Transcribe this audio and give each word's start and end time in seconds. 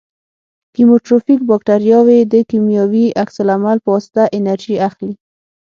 کیموټروفیک 0.75 1.39
باکتریاوې 1.49 2.19
د 2.33 2.33
کیمیاوي 2.49 3.05
عکس 3.21 3.35
العمل 3.43 3.77
په 3.83 3.89
واسطه 3.95 4.23
انرژي 4.37 4.75
اخلي. 4.87 5.13